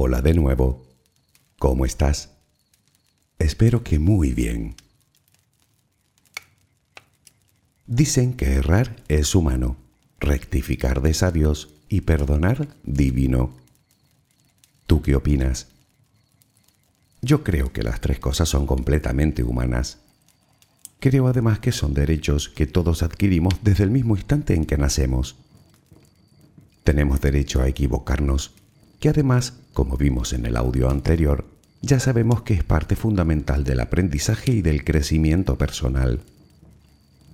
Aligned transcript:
Hola 0.00 0.22
de 0.22 0.32
nuevo. 0.32 0.86
¿Cómo 1.58 1.84
estás? 1.84 2.30
Espero 3.40 3.82
que 3.82 3.98
muy 3.98 4.32
bien. 4.32 4.76
Dicen 7.84 8.34
que 8.34 8.52
errar 8.52 9.02
es 9.08 9.34
humano, 9.34 9.76
rectificar 10.20 11.02
de 11.02 11.14
sabios 11.14 11.74
y 11.88 12.02
perdonar 12.02 12.68
divino. 12.84 13.56
¿Tú 14.86 15.02
qué 15.02 15.16
opinas? 15.16 15.66
Yo 17.20 17.42
creo 17.42 17.72
que 17.72 17.82
las 17.82 18.00
tres 18.00 18.20
cosas 18.20 18.48
son 18.48 18.68
completamente 18.68 19.42
humanas. 19.42 19.98
Creo 21.00 21.26
además 21.26 21.58
que 21.58 21.72
son 21.72 21.92
derechos 21.92 22.48
que 22.48 22.68
todos 22.68 23.02
adquirimos 23.02 23.64
desde 23.64 23.82
el 23.82 23.90
mismo 23.90 24.16
instante 24.16 24.54
en 24.54 24.64
que 24.64 24.78
nacemos. 24.78 25.34
Tenemos 26.84 27.20
derecho 27.20 27.62
a 27.62 27.66
equivocarnos, 27.66 28.54
que 28.98 29.08
además, 29.08 29.54
como 29.72 29.96
vimos 29.96 30.32
en 30.32 30.46
el 30.46 30.56
audio 30.56 30.90
anterior, 30.90 31.44
ya 31.80 32.00
sabemos 32.00 32.42
que 32.42 32.54
es 32.54 32.64
parte 32.64 32.96
fundamental 32.96 33.64
del 33.64 33.80
aprendizaje 33.80 34.52
y 34.52 34.62
del 34.62 34.84
crecimiento 34.84 35.56
personal. 35.56 36.20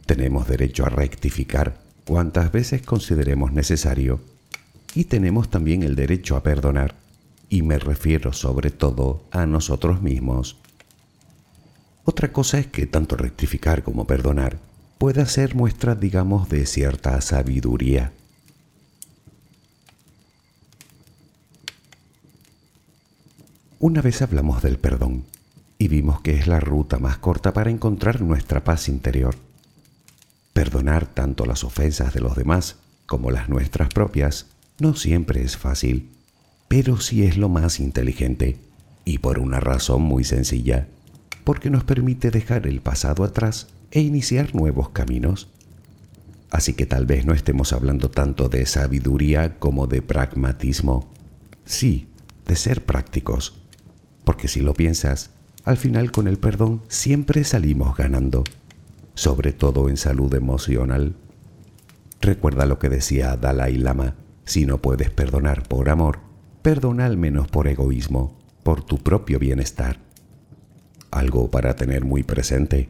Tenemos 0.06 0.46
derecho 0.46 0.84
a 0.84 0.90
rectificar 0.90 1.80
cuantas 2.04 2.52
veces 2.52 2.82
consideremos 2.82 3.52
necesario 3.52 4.20
y 4.94 5.04
tenemos 5.04 5.50
también 5.50 5.82
el 5.82 5.96
derecho 5.96 6.36
a 6.36 6.42
perdonar, 6.42 6.94
y 7.48 7.62
me 7.62 7.78
refiero 7.78 8.32
sobre 8.32 8.70
todo 8.70 9.24
a 9.30 9.46
nosotros 9.46 10.02
mismos. 10.02 10.58
Otra 12.04 12.32
cosa 12.32 12.58
es 12.58 12.66
que 12.66 12.86
tanto 12.86 13.16
rectificar 13.16 13.82
como 13.82 14.06
perdonar 14.06 14.58
pueda 14.98 15.26
ser 15.26 15.54
muestra, 15.54 15.94
digamos, 15.94 16.48
de 16.48 16.66
cierta 16.66 17.20
sabiduría. 17.20 18.12
Una 23.86 24.00
vez 24.00 24.22
hablamos 24.22 24.62
del 24.62 24.78
perdón 24.78 25.24
y 25.76 25.88
vimos 25.88 26.22
que 26.22 26.38
es 26.38 26.46
la 26.46 26.58
ruta 26.58 26.98
más 26.98 27.18
corta 27.18 27.52
para 27.52 27.68
encontrar 27.68 28.22
nuestra 28.22 28.64
paz 28.64 28.88
interior. 28.88 29.36
Perdonar 30.54 31.04
tanto 31.04 31.44
las 31.44 31.64
ofensas 31.64 32.14
de 32.14 32.20
los 32.20 32.34
demás 32.34 32.76
como 33.04 33.30
las 33.30 33.50
nuestras 33.50 33.90
propias 33.90 34.46
no 34.78 34.96
siempre 34.96 35.42
es 35.42 35.58
fácil, 35.58 36.08
pero 36.66 36.98
sí 36.98 37.26
es 37.26 37.36
lo 37.36 37.50
más 37.50 37.78
inteligente 37.78 38.56
y 39.04 39.18
por 39.18 39.38
una 39.38 39.60
razón 39.60 40.00
muy 40.00 40.24
sencilla, 40.24 40.88
porque 41.44 41.68
nos 41.68 41.84
permite 41.84 42.30
dejar 42.30 42.66
el 42.66 42.80
pasado 42.80 43.22
atrás 43.22 43.66
e 43.90 44.00
iniciar 44.00 44.54
nuevos 44.54 44.88
caminos. 44.88 45.48
Así 46.50 46.72
que 46.72 46.86
tal 46.86 47.04
vez 47.04 47.26
no 47.26 47.34
estemos 47.34 47.74
hablando 47.74 48.10
tanto 48.10 48.48
de 48.48 48.64
sabiduría 48.64 49.58
como 49.58 49.86
de 49.86 50.00
pragmatismo. 50.00 51.06
Sí, 51.66 52.08
de 52.46 52.56
ser 52.56 52.82
prácticos 52.82 53.60
porque 54.24 54.48
si 54.48 54.60
lo 54.60 54.74
piensas, 54.74 55.30
al 55.64 55.76
final 55.76 56.10
con 56.10 56.28
el 56.28 56.38
perdón 56.38 56.82
siempre 56.88 57.44
salimos 57.44 57.96
ganando, 57.96 58.44
sobre 59.14 59.52
todo 59.52 59.88
en 59.88 59.96
salud 59.96 60.34
emocional. 60.34 61.14
Recuerda 62.20 62.66
lo 62.66 62.78
que 62.78 62.88
decía 62.88 63.36
Dalai 63.36 63.76
Lama, 63.76 64.14
si 64.44 64.66
no 64.66 64.78
puedes 64.78 65.10
perdonar 65.10 65.62
por 65.68 65.88
amor, 65.88 66.20
perdona 66.62 67.06
al 67.06 67.16
menos 67.16 67.48
por 67.48 67.68
egoísmo, 67.68 68.38
por 68.62 68.82
tu 68.82 68.98
propio 68.98 69.38
bienestar. 69.38 69.98
Algo 71.10 71.50
para 71.50 71.76
tener 71.76 72.04
muy 72.04 72.22
presente. 72.24 72.88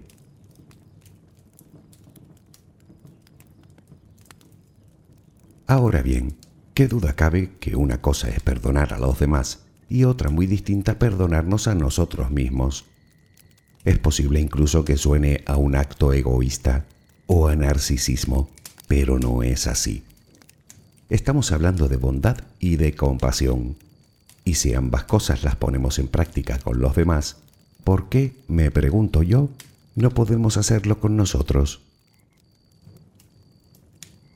Ahora 5.67 6.03
bien, 6.03 6.37
¿qué 6.75 6.89
duda 6.89 7.15
cabe 7.15 7.53
que 7.59 7.75
una 7.75 8.01
cosa 8.01 8.29
es 8.29 8.41
perdonar 8.41 8.93
a 8.95 8.99
los 8.99 9.19
demás 9.19 9.64
y 9.89 10.05
otra 10.05 10.31
muy 10.31 10.47
distinta 10.47 10.99
perdonarnos 10.99 11.69
a 11.69 11.75
nosotros 11.75 12.31
mismos. 12.31 12.85
Es 13.85 13.99
posible 13.99 14.41
incluso 14.41 14.85
que 14.85 14.97
suene 14.97 15.43
a 15.47 15.57
un 15.57 15.77
acto 15.77 16.13
egoísta 16.13 16.85
o 17.27 17.49
a 17.49 17.57
narcisismo, 17.57 18.51
pero 18.89 19.19
no 19.19 19.43
es 19.43 19.67
así. 19.67 20.05
Estamos 21.11 21.53
hablando 21.53 21.89
de 21.89 21.97
bondad 21.97 22.39
y 22.59 22.77
de 22.77 22.95
compasión. 22.95 23.77
Y 24.45 24.55
si 24.55 24.75
ambas 24.75 25.05
cosas 25.05 25.43
las 25.43 25.57
ponemos 25.57 25.99
en 25.99 26.09
práctica 26.09 26.59
con 26.59 26.81
los 26.81 26.95
demás, 26.97 27.37
¿por 27.85 28.09
qué, 28.09 28.33
me 28.49 28.71
pregunto 28.71 29.23
yo, 29.23 29.51
no 29.95 30.11
podemos 30.11 30.57
hacerlo 30.57 31.01
con 31.01 31.17
nosotros? 31.17 31.81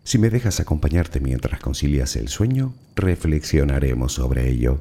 Si 0.04 0.18
me 0.18 0.30
dejas 0.30 0.60
acompañarte 0.60 1.20
mientras 1.20 1.60
concilias 1.60 2.16
el 2.16 2.28
sueño, 2.28 2.74
reflexionaremos 2.96 4.14
sobre 4.14 4.48
ello. 4.48 4.80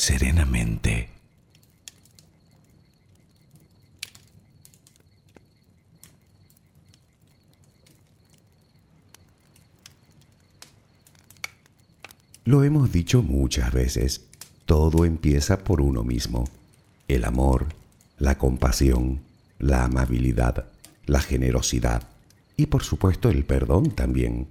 serenamente. 0.00 1.10
Lo 12.46 12.64
hemos 12.64 12.90
dicho 12.90 13.22
muchas 13.22 13.74
veces, 13.74 14.24
todo 14.64 15.04
empieza 15.04 15.58
por 15.58 15.82
uno 15.82 16.02
mismo. 16.02 16.48
El 17.06 17.26
amor, 17.26 17.66
la 18.16 18.38
compasión, 18.38 19.20
la 19.58 19.84
amabilidad, 19.84 20.64
la 21.04 21.20
generosidad 21.20 22.08
y 22.56 22.66
por 22.66 22.84
supuesto 22.84 23.28
el 23.28 23.44
perdón 23.44 23.90
también. 23.90 24.48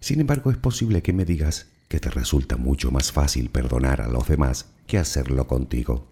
Sin 0.00 0.20
embargo, 0.20 0.50
es 0.50 0.56
posible 0.56 1.00
que 1.00 1.12
me 1.12 1.24
digas 1.24 1.66
que 1.92 2.00
te 2.00 2.08
resulta 2.08 2.56
mucho 2.56 2.90
más 2.90 3.12
fácil 3.12 3.50
perdonar 3.50 4.00
a 4.00 4.08
los 4.08 4.26
demás 4.26 4.64
que 4.86 4.96
hacerlo 4.96 5.46
contigo. 5.46 6.06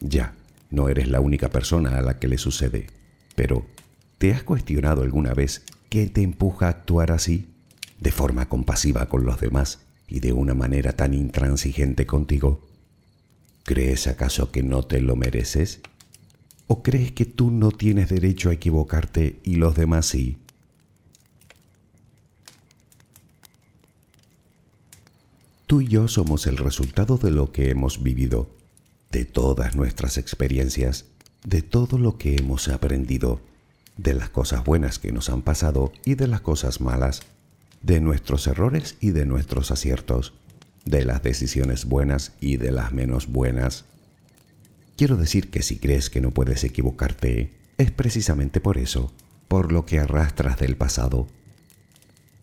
Ya, 0.00 0.32
no 0.70 0.88
eres 0.88 1.08
la 1.08 1.20
única 1.20 1.50
persona 1.50 1.98
a 1.98 2.00
la 2.00 2.18
que 2.18 2.26
le 2.26 2.38
sucede, 2.38 2.86
pero 3.36 3.66
¿te 4.16 4.32
has 4.32 4.42
cuestionado 4.44 5.02
alguna 5.02 5.34
vez 5.34 5.62
qué 5.90 6.06
te 6.06 6.22
empuja 6.22 6.68
a 6.68 6.70
actuar 6.70 7.12
así, 7.12 7.50
de 8.00 8.12
forma 8.12 8.48
compasiva 8.48 9.10
con 9.10 9.26
los 9.26 9.38
demás 9.38 9.80
y 10.08 10.20
de 10.20 10.32
una 10.32 10.54
manera 10.54 10.94
tan 10.94 11.12
intransigente 11.12 12.06
contigo? 12.06 12.66
¿Crees 13.64 14.06
acaso 14.06 14.50
que 14.50 14.62
no 14.62 14.84
te 14.84 15.02
lo 15.02 15.16
mereces? 15.16 15.82
¿O 16.66 16.82
crees 16.82 17.12
que 17.12 17.26
tú 17.26 17.50
no 17.50 17.72
tienes 17.72 18.08
derecho 18.08 18.48
a 18.48 18.54
equivocarte 18.54 19.38
y 19.44 19.56
los 19.56 19.76
demás 19.76 20.06
sí? 20.06 20.38
Tú 25.66 25.80
y 25.80 25.88
yo 25.88 26.08
somos 26.08 26.46
el 26.46 26.58
resultado 26.58 27.16
de 27.16 27.30
lo 27.30 27.50
que 27.50 27.70
hemos 27.70 28.02
vivido, 28.02 28.50
de 29.10 29.24
todas 29.24 29.76
nuestras 29.76 30.18
experiencias, 30.18 31.06
de 31.44 31.62
todo 31.62 31.98
lo 31.98 32.18
que 32.18 32.36
hemos 32.36 32.68
aprendido, 32.68 33.40
de 33.96 34.12
las 34.12 34.28
cosas 34.28 34.64
buenas 34.64 34.98
que 34.98 35.12
nos 35.12 35.30
han 35.30 35.42
pasado 35.42 35.92
y 36.04 36.16
de 36.16 36.28
las 36.28 36.42
cosas 36.42 36.80
malas, 36.80 37.22
de 37.82 38.00
nuestros 38.00 38.46
errores 38.46 38.96
y 39.00 39.10
de 39.10 39.24
nuestros 39.24 39.70
aciertos 39.70 40.34
de 40.84 41.04
las 41.04 41.22
decisiones 41.22 41.86
buenas 41.86 42.32
y 42.40 42.58
de 42.58 42.70
las 42.70 42.92
menos 42.92 43.26
buenas. 43.26 43.84
Quiero 44.96 45.16
decir 45.16 45.50
que 45.50 45.62
si 45.62 45.78
crees 45.78 46.10
que 46.10 46.20
no 46.20 46.30
puedes 46.30 46.62
equivocarte, 46.64 47.52
es 47.78 47.90
precisamente 47.90 48.60
por 48.60 48.78
eso, 48.78 49.12
por 49.48 49.72
lo 49.72 49.86
que 49.86 49.98
arrastras 49.98 50.58
del 50.58 50.76
pasado. 50.76 51.26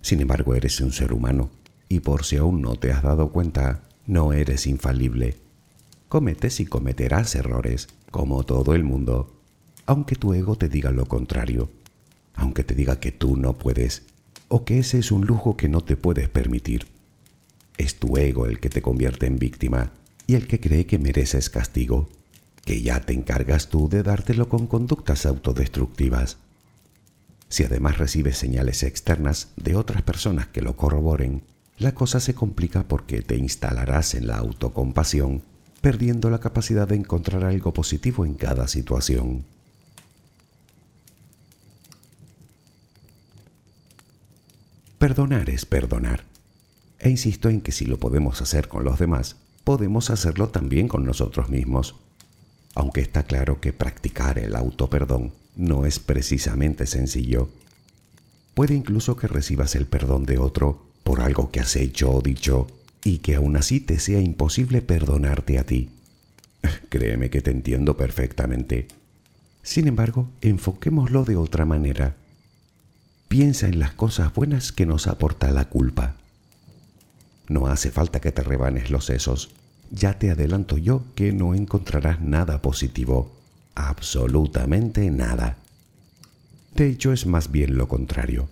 Sin 0.02 0.22
embargo, 0.22 0.56
eres 0.56 0.82
un 0.82 0.92
ser 0.92 1.14
humano, 1.14 1.52
y 1.92 2.00
por 2.00 2.24
si 2.24 2.38
aún 2.38 2.62
no 2.62 2.78
te 2.78 2.94
has 2.94 3.04
dado 3.04 3.34
cuenta, 3.34 3.84
no 4.08 4.32
eres 4.32 4.66
infalible. 4.66 5.36
Cometes 6.08 6.62
y 6.62 6.66
cometerás 6.66 7.36
errores, 7.36 7.90
como 8.12 8.46
todo 8.46 8.76
el 8.76 8.86
mundo, 8.86 9.36
aunque 9.86 10.16
tu 10.16 10.34
ego 10.34 10.56
te 10.56 10.70
diga 10.70 10.92
lo 10.92 11.06
contrario, 11.06 11.70
aunque 12.34 12.64
te 12.64 12.76
diga 12.76 13.02
que 13.02 13.12
tú 13.12 13.36
no 13.36 13.58
puedes, 13.58 14.04
o 14.48 14.64
que 14.64 14.80
ese 14.80 15.00
es 15.00 15.12
un 15.12 15.26
lujo 15.26 15.58
que 15.58 15.68
no 15.68 15.82
te 15.82 15.98
puedes 15.98 16.30
permitir. 16.30 16.88
Es 17.78 18.00
tu 18.00 18.16
ego 18.16 18.46
el 18.46 18.62
que 18.62 18.70
te 18.70 18.82
convierte 18.82 19.26
en 19.26 19.38
víctima 19.38 19.92
y 20.28 20.36
el 20.36 20.48
que 20.48 20.62
cree 20.62 20.86
que 20.86 20.98
mereces 20.98 21.50
castigo, 21.50 22.08
que 22.64 22.82
ya 22.82 23.02
te 23.02 23.12
encargas 23.12 23.68
tú 23.68 23.90
de 23.90 24.02
dártelo 24.02 24.48
con 24.48 24.66
conductas 24.66 25.26
autodestructivas. 25.26 26.38
Si 27.50 27.66
además 27.66 27.98
recibes 27.98 28.38
señales 28.38 28.82
externas 28.82 29.50
de 29.58 29.76
otras 29.76 30.04
personas 30.04 30.48
que 30.48 30.62
lo 30.62 30.78
corroboren, 30.78 31.44
la 31.82 31.96
cosa 31.96 32.20
se 32.20 32.36
complica 32.36 32.88
porque 32.88 33.24
te 33.24 33.36
instalarás 33.36 34.14
en 34.14 34.28
la 34.28 34.38
autocompasión, 34.38 35.42
perdiendo 35.82 36.30
la 36.30 36.40
capacidad 36.40 36.88
de 36.88 36.96
encontrar 36.96 37.44
algo 37.44 37.74
positivo 37.74 38.24
en 38.24 38.36
cada 38.36 38.68
situación. 38.68 39.44
Perdonar 45.00 45.50
es 45.50 45.66
perdonar. 45.66 46.24
E 47.00 47.10
insisto 47.10 47.50
en 47.50 47.62
que 47.62 47.72
si 47.72 47.86
lo 47.86 48.00
podemos 48.00 48.44
hacer 48.44 48.68
con 48.68 48.84
los 48.84 49.00
demás, 49.00 49.38
podemos 49.64 50.12
hacerlo 50.12 50.50
también 50.50 50.88
con 50.88 51.04
nosotros 51.04 51.50
mismos. 51.50 51.96
Aunque 52.76 53.02
está 53.02 53.24
claro 53.24 53.60
que 53.60 53.74
practicar 53.74 54.38
el 54.38 54.56
autoperdón 54.56 55.34
no 55.56 55.88
es 55.88 55.98
precisamente 55.98 56.86
sencillo. 56.86 57.50
Puede 58.54 58.76
incluso 58.76 59.16
que 59.16 59.28
recibas 59.28 59.74
el 59.76 59.88
perdón 59.88 60.26
de 60.26 60.38
otro 60.38 60.91
por 61.04 61.22
algo 61.22 61.52
que 61.52 61.60
has 61.60 61.76
hecho 61.76 62.12
o 62.12 62.22
dicho 62.22 62.68
y 63.04 63.20
que 63.20 63.36
aún 63.36 63.58
así 63.58 63.80
te 63.80 64.00
sea 64.00 64.20
imposible 64.20 64.82
perdonarte 64.82 65.60
a 65.60 65.66
ti. 65.66 65.90
Créeme 66.90 67.30
que 67.30 67.42
te 67.42 67.52
entiendo 67.52 67.98
perfectamente. 67.98 68.88
Sin 69.64 69.88
embargo, 69.88 70.30
enfoquémoslo 70.42 71.24
de 71.24 71.36
otra 71.36 71.66
manera. 71.66 72.16
Piensa 73.28 73.68
en 73.68 73.80
las 73.80 73.94
cosas 73.94 74.34
buenas 74.34 74.72
que 74.72 74.86
nos 74.86 75.08
aporta 75.08 75.52
la 75.52 75.66
culpa. 75.70 76.16
No 77.48 77.68
hace 77.68 77.92
falta 77.92 78.20
que 78.20 78.32
te 78.32 78.44
rebanes 78.44 78.92
los 78.92 79.06
sesos. 79.06 79.52
Ya 79.92 80.18
te 80.18 80.32
adelanto 80.32 80.78
yo 80.78 81.04
que 81.16 81.34
no 81.34 81.54
encontrarás 81.54 82.22
nada 82.22 82.62
positivo. 82.62 83.32
Absolutamente 83.76 85.10
nada. 85.12 85.58
De 86.76 86.88
hecho, 86.88 87.12
es 87.12 87.26
más 87.26 87.52
bien 87.52 87.78
lo 87.78 87.88
contrario, 87.88 88.50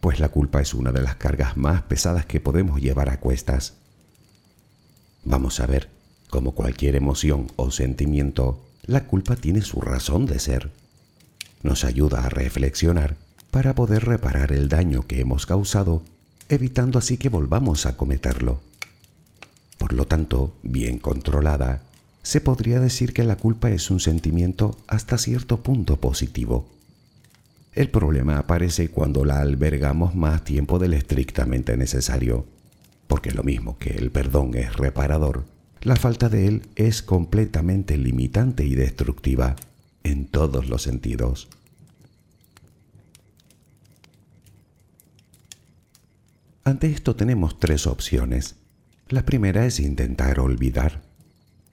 pues 0.00 0.20
la 0.20 0.28
culpa 0.28 0.60
es 0.60 0.74
una 0.74 0.92
de 0.92 1.02
las 1.02 1.16
cargas 1.16 1.56
más 1.56 1.82
pesadas 1.82 2.26
que 2.26 2.40
podemos 2.40 2.80
llevar 2.80 3.08
a 3.08 3.20
cuestas. 3.20 3.74
Vamos 5.24 5.60
a 5.60 5.66
ver, 5.66 5.88
como 6.30 6.52
cualquier 6.52 6.94
emoción 6.96 7.48
o 7.56 7.70
sentimiento, 7.70 8.64
la 8.84 9.06
culpa 9.06 9.36
tiene 9.36 9.62
su 9.62 9.80
razón 9.80 10.26
de 10.26 10.38
ser. 10.38 10.70
Nos 11.62 11.84
ayuda 11.84 12.24
a 12.24 12.28
reflexionar 12.28 13.16
para 13.50 13.74
poder 13.74 14.04
reparar 14.04 14.52
el 14.52 14.68
daño 14.68 15.06
que 15.06 15.20
hemos 15.20 15.46
causado, 15.46 16.02
evitando 16.48 16.98
así 16.98 17.16
que 17.16 17.28
volvamos 17.28 17.86
a 17.86 17.96
cometerlo. 17.96 18.60
Por 19.78 19.92
lo 19.92 20.06
tanto, 20.06 20.54
bien 20.62 20.98
controlada, 20.98 21.82
se 22.22 22.40
podría 22.40 22.78
decir 22.80 23.12
que 23.12 23.24
la 23.24 23.36
culpa 23.36 23.70
es 23.70 23.90
un 23.90 24.00
sentimiento 24.00 24.76
hasta 24.86 25.18
cierto 25.18 25.62
punto 25.62 25.96
positivo. 25.96 26.68
El 27.72 27.90
problema 27.90 28.38
aparece 28.38 28.90
cuando 28.90 29.24
la 29.24 29.40
albergamos 29.40 30.14
más 30.14 30.44
tiempo 30.44 30.78
del 30.78 30.94
estrictamente 30.94 31.76
necesario, 31.76 32.46
porque 33.06 33.30
lo 33.30 33.42
mismo 33.42 33.78
que 33.78 33.90
el 33.90 34.10
perdón 34.10 34.54
es 34.54 34.76
reparador, 34.76 35.44
la 35.82 35.96
falta 35.96 36.28
de 36.28 36.48
él 36.48 36.62
es 36.74 37.02
completamente 37.02 37.96
limitante 37.96 38.64
y 38.64 38.74
destructiva 38.74 39.54
en 40.02 40.26
todos 40.26 40.68
los 40.68 40.82
sentidos. 40.82 41.48
Ante 46.64 46.90
esto 46.90 47.16
tenemos 47.16 47.58
tres 47.58 47.86
opciones. 47.86 48.56
La 49.08 49.24
primera 49.24 49.64
es 49.64 49.80
intentar 49.80 50.40
olvidar. 50.40 51.00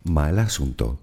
Mal 0.03 0.39
asunto. 0.39 0.99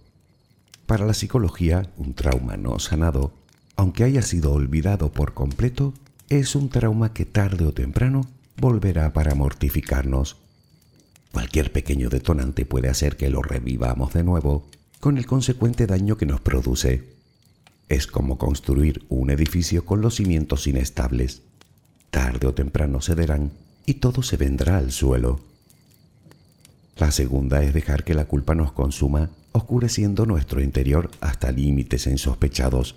Para 0.87 1.05
la 1.05 1.13
psicología, 1.13 1.91
un 1.97 2.15
trauma 2.15 2.57
no 2.57 2.79
sanado, 2.79 3.35
aunque 3.77 4.05
haya 4.05 4.23
sido 4.23 4.53
olvidado 4.53 5.13
por 5.13 5.35
completo, 5.35 5.95
es 6.29 6.55
un 6.55 6.69
trauma 6.69 7.13
que 7.13 7.25
tarde 7.25 7.65
o 7.65 7.73
temprano 7.73 8.27
volverá 8.57 9.13
para 9.13 9.35
mortificarnos. 9.35 10.37
Cualquier 11.33 11.73
pequeño 11.73 12.11
detonante 12.11 12.67
puede 12.67 12.89
hacer 12.89 13.17
que 13.17 13.31
lo 13.31 13.43
revivamos 13.43 14.13
de 14.13 14.23
nuevo, 14.23 14.67
con 15.01 15.19
el 15.19 15.27
consecuente 15.27 15.87
daño 15.87 16.17
que 16.17 16.27
nos 16.27 16.41
produce. 16.41 17.05
Es 17.89 18.07
como 18.07 18.39
construir 18.39 19.05
un 19.09 19.31
edificio 19.31 19.85
con 19.85 20.01
los 20.01 20.17
cimientos 20.17 20.67
inestables. 20.67 21.43
Tarde 22.11 22.47
o 22.47 22.55
temprano 22.55 23.01
cederán 23.01 23.51
y 23.87 23.95
todo 23.95 24.23
se 24.23 24.37
vendrá 24.37 24.79
al 24.79 24.93
suelo. 24.93 25.41
La 26.97 27.11
segunda 27.11 27.63
es 27.63 27.73
dejar 27.73 28.05
que 28.05 28.15
la 28.15 28.27
culpa 28.27 28.55
nos 28.55 28.73
consuma, 28.73 29.31
oscureciendo 29.53 30.27
nuestro 30.27 30.63
interior 30.63 31.11
hasta 31.21 31.51
límites 31.51 32.07
insospechados, 32.07 32.97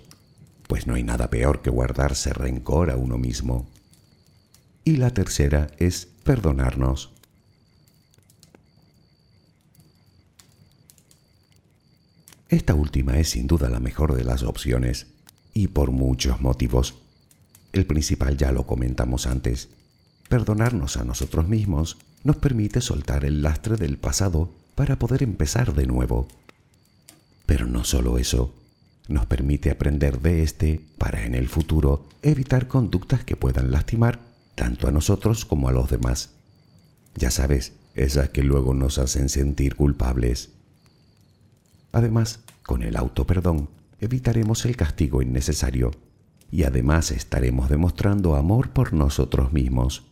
pues 0.66 0.86
no 0.86 0.94
hay 0.94 1.02
nada 1.02 1.30
peor 1.30 1.62
que 1.62 1.70
guardarse 1.70 2.32
rencor 2.32 2.90
a 2.90 2.96
uno 2.96 3.18
mismo. 3.18 3.66
Y 4.84 4.96
la 4.96 5.10
tercera 5.10 5.68
es 5.78 6.08
perdonarnos. 6.24 7.12
Esta 12.48 12.74
última 12.74 13.18
es 13.18 13.30
sin 13.30 13.46
duda 13.46 13.68
la 13.68 13.80
mejor 13.80 14.14
de 14.14 14.24
las 14.24 14.42
opciones, 14.42 15.08
y 15.52 15.68
por 15.68 15.90
muchos 15.90 16.40
motivos. 16.40 16.94
El 17.72 17.86
principal 17.86 18.36
ya 18.36 18.52
lo 18.52 18.66
comentamos 18.66 19.26
antes, 19.26 19.68
Perdonarnos 20.28 20.96
a 20.96 21.04
nosotros 21.04 21.46
mismos 21.46 21.98
nos 22.24 22.36
permite 22.36 22.80
soltar 22.80 23.24
el 23.24 23.42
lastre 23.42 23.76
del 23.76 23.96
pasado 23.96 24.50
para 24.74 24.98
poder 24.98 25.22
empezar 25.22 25.74
de 25.74 25.86
nuevo. 25.86 26.26
Pero 27.46 27.66
no 27.66 27.84
solo 27.84 28.18
eso, 28.18 28.52
nos 29.08 29.26
permite 29.26 29.70
aprender 29.70 30.20
de 30.20 30.42
este 30.42 30.80
para 30.98 31.24
en 31.24 31.34
el 31.34 31.48
futuro 31.48 32.08
evitar 32.22 32.68
conductas 32.68 33.24
que 33.24 33.36
puedan 33.36 33.70
lastimar 33.70 34.20
tanto 34.54 34.88
a 34.88 34.90
nosotros 34.90 35.44
como 35.44 35.68
a 35.68 35.72
los 35.72 35.90
demás. 35.90 36.30
Ya 37.14 37.30
sabes, 37.30 37.72
esas 37.94 38.30
que 38.30 38.42
luego 38.42 38.74
nos 38.74 38.98
hacen 38.98 39.28
sentir 39.28 39.76
culpables. 39.76 40.50
Además, 41.92 42.40
con 42.62 42.82
el 42.82 42.96
auto-perdón 42.96 43.68
evitaremos 44.00 44.64
el 44.66 44.76
castigo 44.76 45.22
innecesario 45.22 45.92
y 46.50 46.64
además 46.64 47.10
estaremos 47.10 47.68
demostrando 47.70 48.36
amor 48.36 48.70
por 48.70 48.92
nosotros 48.92 49.52
mismos 49.52 50.04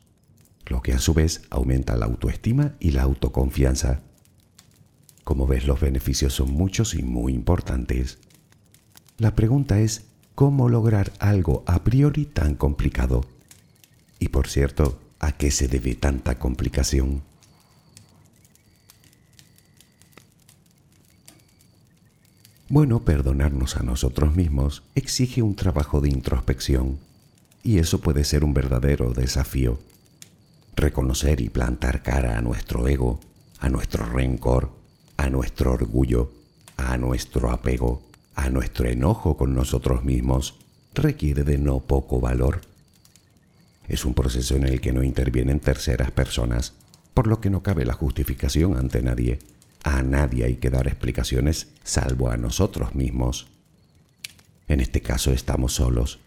lo 0.67 0.81
que 0.81 0.93
a 0.93 0.99
su 0.99 1.15
vez 1.15 1.43
aumenta 1.51 1.97
la 1.97 2.07
autoestima 2.07 2.75
y 2.81 2.93
la 2.93 3.03
autoconfianza. 3.03 4.01
Como 5.23 5.47
ves, 5.47 5.67
los 5.67 5.81
beneficios 5.81 6.33
son 6.35 6.53
muchos 6.53 6.95
y 6.95 7.03
muy 7.03 7.35
importantes. 7.35 8.19
La 9.18 9.35
pregunta 9.35 9.79
es, 9.79 10.07
¿cómo 10.35 10.68
lograr 10.68 11.12
algo 11.18 11.62
a 11.66 11.85
priori 11.85 12.27
tan 12.27 12.55
complicado? 12.55 13.24
Y 14.18 14.29
por 14.29 14.48
cierto, 14.48 15.00
¿a 15.20 15.33
qué 15.33 15.50
se 15.50 15.68
debe 15.68 15.94
tanta 15.94 16.38
complicación? 16.38 17.22
Bueno, 22.68 23.05
perdonarnos 23.05 23.77
a 23.77 23.83
nosotros 23.83 24.35
mismos 24.35 24.83
exige 24.94 25.42
un 25.42 25.55
trabajo 25.55 26.00
de 26.00 26.09
introspección, 26.09 26.98
y 27.62 27.79
eso 27.79 28.00
puede 28.00 28.24
ser 28.24 28.42
un 28.42 28.53
verdadero 28.53 29.12
desafío 29.12 29.79
reconocer 30.77 31.40
y 31.40 31.48
plantar 31.48 32.03
cara 32.03 32.37
a 32.37 32.42
nuestro 32.42 32.88
ego, 32.88 33.20
a 33.61 33.68
nuestro 33.68 34.05
rencor, 34.07 34.70
a 35.16 35.31
nuestro 35.31 35.72
orgullo, 35.72 36.33
a 36.77 36.96
nuestro 36.98 37.50
apego, 37.50 38.03
a 38.35 38.51
nuestro 38.51 38.88
enojo 38.88 39.37
con 39.37 39.55
nosotros 39.55 40.05
mismos, 40.05 40.57
requiere 40.94 41.44
de 41.44 41.59
no 41.59 41.81
poco 41.81 42.20
valor. 42.20 42.61
Es 43.88 44.05
un 44.05 44.14
proceso 44.14 44.57
en 44.57 44.64
el 44.64 44.81
que 44.81 44.92
no 44.92 45.03
intervienen 45.03 45.61
terceras 45.61 46.11
personas, 46.11 46.73
por 47.12 47.27
lo 47.27 47.40
que 47.40 47.51
no 47.51 47.62
cabe 47.62 47.85
la 47.85 47.94
justificación 47.94 48.77
ante 48.77 49.03
nadie. 49.03 49.38
A 49.83 50.03
nadie 50.03 50.44
hay 50.44 50.57
que 50.57 50.70
dar 50.70 50.88
explicaciones 50.88 51.68
salvo 51.83 52.31
a 52.31 52.37
nosotros 52.37 52.94
mismos. 52.94 53.49
En 54.66 54.81
este 54.81 55.03
caso 55.03 55.33
estamos 55.33 55.75
solos, 55.75 56.20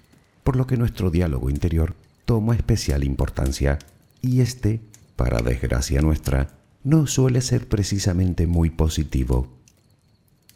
por 0.43 0.55
lo 0.55 0.67
que 0.67 0.77
nuestro 0.77 1.09
diálogo 1.09 1.49
interior 1.49 1.95
toma 2.25 2.55
especial 2.55 3.03
importancia 3.03 3.79
y 4.21 4.41
este, 4.41 4.79
para 5.15 5.41
desgracia 5.41 6.01
nuestra, 6.01 6.49
no 6.83 7.07
suele 7.07 7.41
ser 7.41 7.67
precisamente 7.67 8.45
muy 8.45 8.69
positivo. 8.69 9.47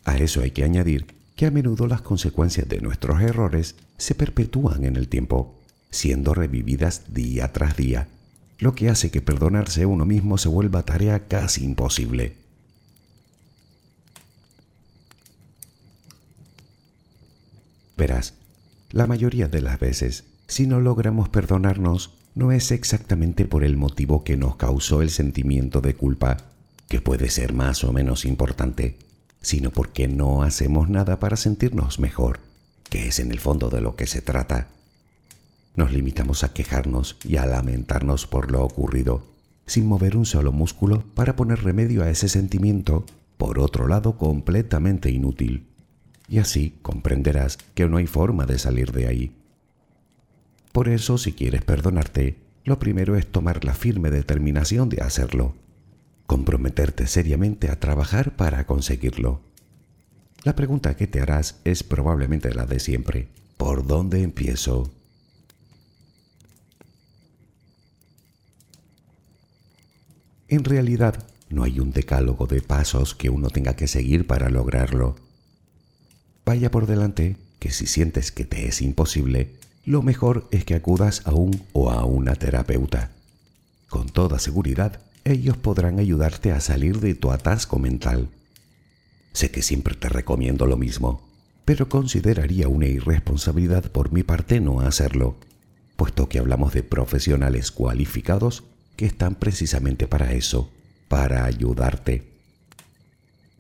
A 0.06 0.18
eso 0.18 0.42
hay 0.42 0.52
que 0.52 0.64
añadir 0.64 1.21
que 1.42 1.48
a 1.48 1.50
menudo 1.50 1.88
las 1.88 2.04
consecuencias 2.04 2.70
de 2.70 2.82
nuestros 2.82 3.20
errores 3.20 3.74
se 3.98 4.14
perpetúan 4.14 4.86
en 4.86 4.96
el 4.96 5.08
tiempo, 5.08 5.60
siendo 5.90 6.36
revividas 6.36 7.16
día 7.16 7.52
tras 7.52 7.76
día, 7.76 8.10
lo 8.60 8.76
que 8.76 8.90
hace 8.90 9.10
que 9.10 9.24
perdonarse 9.24 9.88
uno 9.88 10.06
mismo 10.06 10.38
se 10.38 10.50
vuelva 10.50 10.86
tarea 10.86 11.26
casi 11.28 11.66
imposible. 11.66 12.36
Verás, 17.98 18.36
la 18.92 19.08
mayoría 19.08 19.48
de 19.48 19.62
las 19.62 19.80
veces, 19.80 20.26
si 20.46 20.68
no 20.68 20.80
logramos 20.80 21.30
perdonarnos, 21.30 22.14
no 22.36 22.52
es 22.52 22.70
exactamente 22.70 23.46
por 23.46 23.64
el 23.64 23.78
motivo 23.78 24.24
que 24.24 24.38
nos 24.38 24.58
causó 24.58 25.02
el 25.02 25.10
sentimiento 25.10 25.82
de 25.82 25.96
culpa, 25.96 26.38
que 26.88 27.02
puede 27.02 27.32
ser 27.32 27.54
más 27.54 27.84
o 27.84 27.92
menos 27.92 28.26
importante, 28.26 29.00
sino 29.42 29.72
porque 29.72 30.08
no 30.08 30.44
hacemos 30.44 30.90
nada 30.90 31.20
para 31.20 31.36
sentirnos 31.36 32.00
mejor, 32.00 32.40
que 32.90 33.08
es 33.08 33.20
en 33.20 33.32
el 33.32 33.40
fondo 33.40 33.70
de 33.70 33.82
lo 33.82 33.96
que 33.96 34.08
se 34.08 34.22
trata. 34.22 34.68
Nos 35.76 35.92
limitamos 35.92 36.44
a 36.44 36.54
quejarnos 36.54 37.18
y 37.24 37.38
a 37.38 37.46
lamentarnos 37.46 38.28
por 38.28 38.52
lo 38.52 38.64
ocurrido, 38.64 39.24
sin 39.66 39.88
mover 39.88 40.18
un 40.18 40.26
solo 40.26 40.52
músculo 40.52 41.04
para 41.16 41.36
poner 41.36 41.64
remedio 41.64 42.04
a 42.04 42.10
ese 42.10 42.28
sentimiento, 42.28 43.06
por 43.38 43.60
otro 43.60 43.88
lado 43.88 44.18
completamente 44.18 45.10
inútil. 45.10 45.68
Y 46.28 46.40
así 46.40 46.76
comprenderás 46.82 47.58
que 47.74 47.88
no 47.88 47.98
hay 47.98 48.08
forma 48.08 48.46
de 48.46 48.60
salir 48.60 48.92
de 48.92 49.08
ahí. 49.08 49.36
Por 50.72 50.88
eso, 50.88 51.18
si 51.18 51.34
quieres 51.34 51.64
perdonarte, 51.64 52.38
lo 52.64 52.80
primero 52.80 53.16
es 53.16 53.28
tomar 53.28 53.66
la 53.66 53.74
firme 53.74 54.12
determinación 54.12 54.90
de 54.90 55.02
hacerlo, 55.02 55.56
comprometerte 56.32 57.08
seriamente 57.08 57.70
a 57.70 57.78
trabajar 57.78 58.38
para 58.38 58.66
conseguirlo. 58.66 59.42
La 60.46 60.56
pregunta 60.56 60.96
que 60.96 61.06
te 61.06 61.20
harás 61.20 61.60
es 61.66 61.84
probablemente 61.84 62.54
la 62.54 62.66
de 62.66 62.80
siempre. 62.80 63.28
¿Por 63.58 63.86
dónde 63.86 64.24
empiezo? 64.24 64.90
En 70.48 70.64
realidad, 70.64 71.22
no 71.50 71.66
hay 71.66 71.82
un 71.82 71.92
decálogo 71.92 72.48
de 72.48 72.62
pasos 72.62 73.14
que 73.14 73.30
uno 73.30 73.50
tenga 73.50 73.76
que 73.76 73.90
seguir 73.90 74.26
para 74.26 74.50
lograrlo. 74.50 75.18
Vaya 76.46 76.72
por 76.72 76.88
delante 76.88 77.36
que 77.60 77.72
si 77.72 77.88
sientes 77.88 78.32
que 78.32 78.46
te 78.46 78.70
es 78.70 78.82
imposible, 78.82 79.58
lo 79.84 80.02
mejor 80.02 80.48
es 80.52 80.64
que 80.64 80.76
acudas 80.76 81.24
a 81.26 81.34
un 81.34 81.62
o 81.74 81.92
a 81.92 82.06
una 82.06 82.36
terapeuta. 82.36 83.12
Con 83.90 84.08
toda 84.08 84.40
seguridad, 84.40 85.02
ellos 85.24 85.58
podrán 85.58 86.00
ayudarte 86.00 86.52
a 86.52 86.60
salir 86.60 87.00
de 87.00 87.16
tu 87.16 87.32
atasco 87.32 87.80
mental. 87.80 88.30
Sé 89.34 89.52
que 89.52 89.62
siempre 89.62 89.96
te 89.96 90.10
recomiendo 90.10 90.66
lo 90.66 90.78
mismo. 90.78 91.30
pero 91.66 91.88
consideraría 91.88 92.68
una 92.68 92.88
irresponsabilidad 92.88 93.92
por 93.92 94.12
mi 94.12 94.24
parte 94.24 94.60
no 94.60 94.82
hacerlo, 94.82 95.38
puesto 95.96 96.28
que 96.28 96.40
hablamos 96.40 96.74
de 96.74 96.84
profesionales 96.84 97.72
cualificados 97.72 98.64
que 98.96 99.06
están 99.06 99.36
precisamente 99.36 100.08
para 100.08 100.34
eso, 100.34 100.70
para 101.08 101.46
ayudarte. 101.46 102.30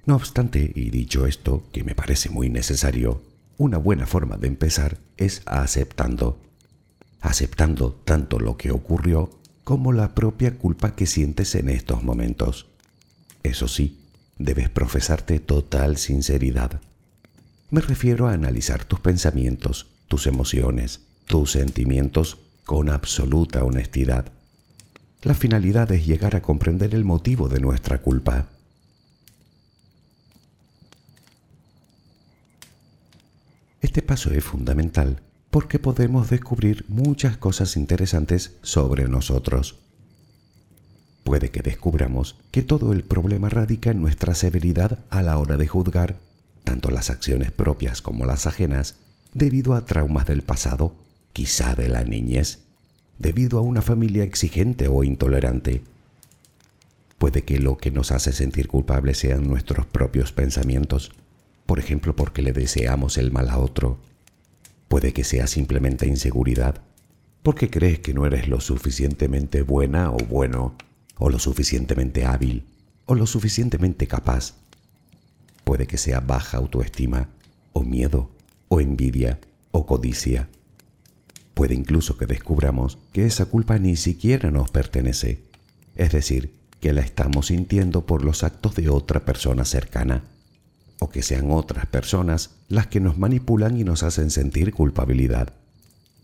No 0.06 0.15
obstante, 0.15 0.71
y 0.76 0.89
dicho 0.89 1.26
esto, 1.28 1.63
que 1.71 1.84
me 1.84 1.95
parece 1.95 2.30
muy 2.30 2.50
necesario, 2.50 3.21
una 3.58 3.78
buena 3.78 4.08
forma 4.08 4.38
de 4.38 4.47
empezar 4.47 4.97
es 5.17 5.43
aceptando. 5.45 6.39
Aceptando 7.21 7.93
tanto 8.04 8.39
lo 8.39 8.58
que 8.58 8.71
ocurrió 8.71 9.30
como 9.63 9.93
la 9.93 10.15
propia 10.15 10.58
culpa 10.58 10.95
que 10.95 11.06
sientes 11.06 11.56
en 11.56 11.69
estos 11.69 12.04
momentos. 12.04 12.67
Eso 13.43 13.67
sí, 13.67 14.00
debes 14.38 14.69
profesarte 14.69 15.39
total 15.39 15.97
sinceridad. 15.97 16.82
Me 17.69 17.82
refiero 17.82 18.28
a 18.28 18.34
analizar 18.34 18.86
tus 18.86 19.00
pensamientos, 19.00 19.88
tus 20.08 20.28
emociones, 20.28 21.02
tus 21.26 21.52
sentimientos 21.52 22.38
con 22.65 22.89
absoluta 22.89 23.63
honestidad. 23.63 24.32
La 25.21 25.34
finalidad 25.34 25.91
es 25.91 26.06
llegar 26.06 26.36
a 26.36 26.41
comprender 26.41 26.95
el 26.95 27.06
motivo 27.06 27.47
de 27.47 27.60
nuestra 27.60 28.02
culpa. 28.02 28.47
Este 33.82 34.02
paso 34.02 34.32
es 34.32 34.43
fundamental 34.43 35.21
porque 35.52 35.80
podemos 35.80 36.30
descubrir 36.30 36.86
muchas 36.88 37.38
cosas 37.38 37.78
interesantes 37.78 38.56
sobre 38.62 39.08
nosotros. 39.08 39.76
Puede 41.24 41.52
que 41.52 41.62
descubramos 41.62 42.38
que 42.52 42.64
todo 42.64 42.94
el 42.94 43.04
problema 43.04 43.50
radica 43.50 43.92
en 43.92 44.02
nuestra 44.02 44.34
severidad 44.34 45.00
a 45.10 45.22
la 45.22 45.38
hora 45.38 45.58
de 45.58 45.68
juzgar 45.68 46.18
tanto 46.64 46.90
las 46.90 47.10
acciones 47.10 47.52
propias 47.52 48.02
como 48.02 48.26
las 48.26 48.48
ajenas 48.48 48.96
debido 49.34 49.74
a 49.76 49.86
traumas 49.86 50.26
del 50.26 50.42
pasado, 50.42 50.96
quizá 51.34 51.76
de 51.76 51.90
la 51.90 52.04
niñez, 52.04 52.60
debido 53.20 53.58
a 53.60 53.62
una 53.62 53.82
familia 53.82 54.24
exigente 54.24 54.88
o 54.88 55.04
intolerante. 55.04 55.84
Puede 57.18 57.44
que 57.44 57.60
lo 57.60 57.78
que 57.78 57.92
nos 57.92 58.12
hace 58.12 58.32
sentir 58.32 58.68
culpables 58.68 59.20
sean 59.20 59.48
nuestros 59.48 59.86
propios 59.86 60.32
pensamientos, 60.32 61.12
por 61.66 61.78
ejemplo 61.78 62.16
porque 62.16 62.42
le 62.42 62.54
deseamos 62.54 63.18
el 63.18 63.32
mal 63.32 63.50
a 63.50 63.58
otro. 63.58 64.00
Puede 64.91 65.13
que 65.13 65.23
sea 65.23 65.47
simplemente 65.47 66.06
inseguridad, 66.06 66.82
porque 67.43 67.69
crees 67.69 67.99
que 67.99 68.13
no 68.13 68.25
eres 68.25 68.49
lo 68.49 68.60
suficientemente 68.60 69.62
buena 69.62 70.12
o 70.12 70.17
bueno, 70.17 70.75
o 71.17 71.30
lo 71.30 71.39
suficientemente 71.39 72.25
hábil, 72.25 72.65
o 73.06 73.15
lo 73.15 73.25
suficientemente 73.25 74.06
capaz. 74.06 74.56
Puede 75.63 75.88
que 75.88 75.97
sea 75.97 76.19
baja 76.19 76.58
autoestima, 76.58 77.30
o 77.71 77.84
miedo, 77.84 78.32
o 78.67 78.82
envidia, 78.82 79.39
o 79.71 79.86
codicia. 79.86 80.49
Puede 81.54 81.73
incluso 81.73 82.17
que 82.17 82.25
descubramos 82.25 82.97
que 83.13 83.25
esa 83.25 83.45
culpa 83.45 83.80
ni 83.80 83.95
siquiera 83.95 84.51
nos 84.51 84.71
pertenece, 84.71 85.41
es 85.95 86.12
decir, 86.12 86.54
que 86.82 86.91
la 86.91 86.99
estamos 86.99 87.45
sintiendo 87.45 88.06
por 88.06 88.25
los 88.25 88.43
actos 88.43 88.75
de 88.75 88.89
otra 88.89 89.23
persona 89.23 89.63
cercana 89.63 90.25
o 91.04 91.10
que 91.10 91.24
sean 91.24 91.50
otras 91.50 91.88
personas 91.88 92.52
las 92.70 92.86
que 92.86 93.00
nos 93.00 93.18
manipulan 93.18 93.76
y 93.76 93.84
nos 93.84 94.04
hacen 94.04 94.30
sentir 94.30 94.72
culpabilidad. 94.72 95.52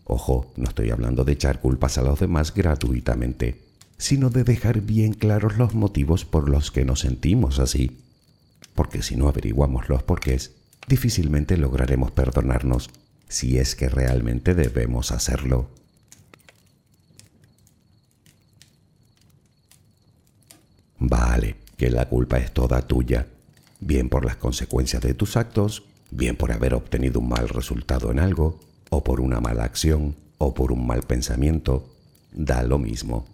Ojo, 0.04 0.52
no 0.56 0.68
estoy 0.68 0.90
hablando 0.90 1.24
de 1.24 1.32
echar 1.32 1.60
culpas 1.60 1.98
a 1.98 2.02
los 2.02 2.20
demás 2.20 2.54
gratuitamente, 2.54 3.60
sino 3.98 4.30
de 4.30 4.44
dejar 4.44 4.80
bien 4.80 5.14
claros 5.14 5.58
los 5.58 5.74
motivos 5.74 6.24
por 6.24 6.48
los 6.48 6.70
que 6.70 6.84
nos 6.84 7.00
sentimos 7.00 7.58
así. 7.58 8.04
Porque 8.76 9.02
si 9.02 9.16
no 9.16 9.26
averiguamos 9.26 9.88
los 9.88 10.04
porqués, 10.04 10.52
difícilmente 10.86 11.56
lograremos 11.56 12.12
perdonarnos 12.12 12.88
si 13.28 13.58
es 13.58 13.74
que 13.74 13.88
realmente 13.88 14.54
debemos 14.54 15.10
hacerlo. 15.10 15.70
Vale, 21.00 21.56
que 21.76 21.90
la 21.90 22.08
culpa 22.08 22.38
es 22.38 22.52
toda 22.54 22.86
tuya 22.86 23.26
bien 23.80 24.08
por 24.08 24.24
las 24.24 24.36
consecuencias 24.36 25.02
de 25.02 25.14
tus 25.14 25.36
actos, 25.36 25.84
bien 26.10 26.36
por 26.36 26.52
haber 26.52 26.74
obtenido 26.74 27.20
un 27.20 27.28
mal 27.28 27.48
resultado 27.48 28.10
en 28.10 28.18
algo, 28.18 28.60
o 28.90 29.04
por 29.04 29.20
una 29.20 29.40
mala 29.40 29.64
acción, 29.64 30.16
o 30.38 30.54
por 30.54 30.72
un 30.72 30.86
mal 30.86 31.02
pensamiento, 31.02 31.88
da 32.32 32.62
lo 32.62 32.78
mismo. 32.78 33.26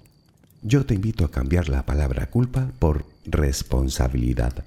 Yo 0.62 0.86
te 0.86 0.94
invito 0.94 1.24
a 1.24 1.30
cambiar 1.30 1.68
la 1.68 1.84
palabra 1.84 2.30
culpa 2.30 2.72
por 2.78 3.04
responsabilidad. 3.26 4.64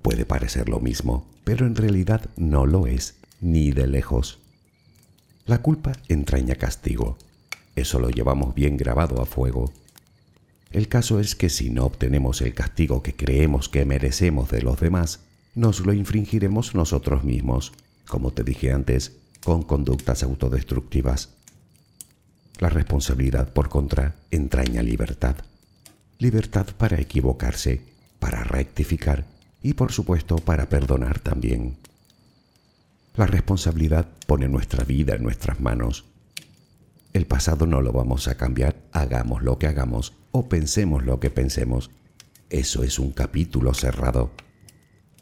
Puede 0.00 0.24
parecer 0.24 0.68
lo 0.68 0.80
mismo, 0.80 1.26
pero 1.44 1.66
en 1.66 1.76
realidad 1.76 2.30
no 2.36 2.66
lo 2.66 2.86
es, 2.86 3.16
ni 3.40 3.72
de 3.72 3.86
lejos. 3.86 4.38
La 5.44 5.60
culpa 5.60 5.92
entraña 6.08 6.54
castigo. 6.54 7.18
Eso 7.74 7.98
lo 7.98 8.10
llevamos 8.10 8.54
bien 8.54 8.76
grabado 8.76 9.20
a 9.20 9.26
fuego. 9.26 9.72
El 10.72 10.88
caso 10.88 11.20
es 11.20 11.36
que 11.36 11.50
si 11.50 11.68
no 11.68 11.84
obtenemos 11.84 12.40
el 12.40 12.54
castigo 12.54 13.02
que 13.02 13.14
creemos 13.14 13.68
que 13.68 13.84
merecemos 13.84 14.50
de 14.50 14.62
los 14.62 14.80
demás, 14.80 15.20
nos 15.54 15.80
lo 15.80 15.92
infringiremos 15.92 16.74
nosotros 16.74 17.24
mismos, 17.24 17.72
como 18.06 18.32
te 18.32 18.42
dije 18.42 18.72
antes, 18.72 19.12
con 19.44 19.62
conductas 19.62 20.22
autodestructivas. 20.22 21.28
La 22.58 22.70
responsabilidad, 22.70 23.52
por 23.52 23.68
contra, 23.68 24.14
entraña 24.30 24.82
libertad. 24.82 25.36
Libertad 26.18 26.66
para 26.78 26.98
equivocarse, 27.00 27.82
para 28.18 28.42
rectificar 28.44 29.26
y, 29.62 29.74
por 29.74 29.92
supuesto, 29.92 30.36
para 30.36 30.70
perdonar 30.70 31.18
también. 31.18 31.76
La 33.14 33.26
responsabilidad 33.26 34.08
pone 34.26 34.48
nuestra 34.48 34.84
vida 34.84 35.16
en 35.16 35.22
nuestras 35.22 35.60
manos. 35.60 36.06
El 37.12 37.26
pasado 37.26 37.66
no 37.66 37.82
lo 37.82 37.92
vamos 37.92 38.26
a 38.28 38.36
cambiar, 38.36 38.76
hagamos 38.90 39.42
lo 39.42 39.58
que 39.58 39.66
hagamos 39.66 40.14
o 40.30 40.48
pensemos 40.48 41.04
lo 41.04 41.20
que 41.20 41.30
pensemos. 41.30 41.90
Eso 42.48 42.82
es 42.84 42.98
un 42.98 43.12
capítulo 43.12 43.74
cerrado. 43.74 44.30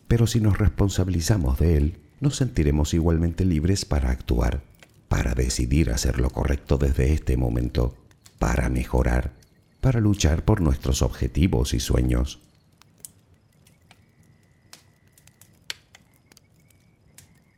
Pero 0.07 0.27
si 0.27 0.41
nos 0.41 0.59
responsabilizamos 0.59 1.59
de 1.59 1.77
él, 1.77 1.99
nos 2.21 2.37
sentiremos 2.37 2.95
igualmente 2.95 3.45
libres 3.45 3.85
para 3.85 4.11
actuar, 4.11 4.63
para 5.09 5.35
decidir 5.35 5.91
hacer 5.91 6.21
lo 6.21 6.31
correcto 6.31 6.79
desde 6.79 7.13
este 7.13 7.37
momento, 7.37 7.97
para 8.39 8.69
mejorar, 8.69 9.33
para 9.81 10.01
luchar 10.01 10.45
por 10.45 10.61
nuestros 10.61 11.03
objetivos 11.03 11.75
y 11.75 11.81
sueños. 11.81 12.41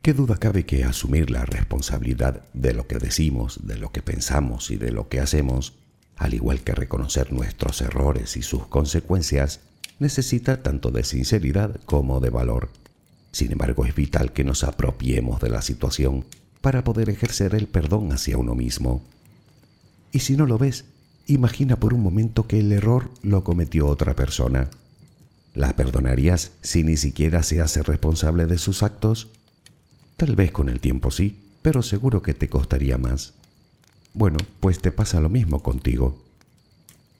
¿Qué 0.03 0.13
duda 0.13 0.37
cabe 0.37 0.65
que 0.65 0.83
asumir 0.83 1.31
la 1.31 1.45
responsabilidad 1.45 2.43
de 2.53 2.73
lo 2.73 2.85
que 2.85 2.99
decimos, 2.99 3.61
de 3.63 3.77
lo 3.77 3.91
que 3.91 4.03
pensamos 4.03 4.69
y 4.69 4.75
de 4.75 4.91
lo 4.91 5.07
que 5.07 5.19
hacemos 5.19 5.73
al 6.17 6.33
igual 6.33 6.61
que 6.61 6.73
reconocer 6.75 7.31
nuestros 7.31 7.81
errores 7.81 8.37
y 8.37 8.41
sus 8.41 8.67
consecuencias, 8.67 9.61
necesita 9.99 10.61
tanto 10.61 10.91
de 10.91 11.03
sinceridad 11.03 11.79
como 11.85 12.19
de 12.19 12.29
valor. 12.29 12.69
Sin 13.31 13.51
embargo, 13.51 13.85
es 13.85 13.95
vital 13.95 14.31
que 14.33 14.43
nos 14.43 14.63
apropiemos 14.63 15.41
de 15.41 15.49
la 15.49 15.61
situación 15.61 16.25
para 16.61 16.83
poder 16.83 17.09
ejercer 17.09 17.55
el 17.55 17.67
perdón 17.67 18.11
hacia 18.11 18.37
uno 18.37 18.55
mismo. 18.55 19.03
Y 20.11 20.19
si 20.19 20.35
no 20.35 20.45
lo 20.45 20.57
ves, 20.57 20.85
imagina 21.27 21.77
por 21.77 21.93
un 21.93 22.03
momento 22.03 22.47
que 22.47 22.59
el 22.59 22.71
error 22.71 23.09
lo 23.21 23.43
cometió 23.43 23.87
otra 23.87 24.15
persona. 24.15 24.69
¿La 25.53 25.75
perdonarías 25.75 26.51
si 26.61 26.83
ni 26.83 26.97
siquiera 26.97 27.41
se 27.41 27.61
hace 27.61 27.83
responsable 27.83 28.45
de 28.45 28.57
sus 28.57 28.83
actos? 28.83 29.29
Tal 30.17 30.35
vez 30.35 30.51
con 30.51 30.69
el 30.69 30.79
tiempo 30.79 31.11
sí, 31.11 31.39
pero 31.61 31.81
seguro 31.81 32.21
que 32.21 32.33
te 32.33 32.49
costaría 32.49 32.97
más. 32.97 33.33
Bueno, 34.13 34.37
pues 34.59 34.79
te 34.79 34.91
pasa 34.91 35.19
lo 35.19 35.29
mismo 35.29 35.63
contigo. 35.63 36.23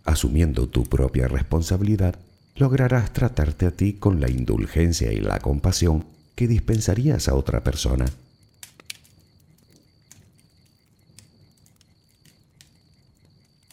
Asumiendo 0.05 0.67
tu 0.67 0.83
propia 0.83 1.27
responsabilidad, 1.27 2.19
lograrás 2.55 3.13
tratarte 3.13 3.65
a 3.65 3.71
ti 3.71 3.93
con 3.93 4.19
la 4.21 4.29
indulgencia 4.29 5.11
y 5.11 5.19
la 5.19 5.39
compasión 5.39 6.05
que 6.35 6.47
dispensarías 6.47 7.27
a 7.27 7.35
otra 7.35 7.63
persona. 7.63 8.05